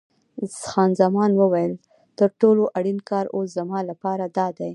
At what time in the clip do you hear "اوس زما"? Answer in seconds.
3.35-3.79